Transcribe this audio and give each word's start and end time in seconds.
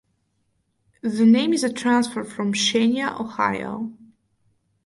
The 1.03 1.27
name 1.27 1.53
is 1.53 1.63
a 1.63 1.71
transfer 1.71 2.23
from 2.23 2.55
Xenia, 2.55 3.09
Ohio. 3.21 3.93